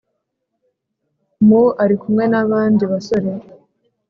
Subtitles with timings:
[1.47, 3.29] mu, ari kumwe n'abandi basore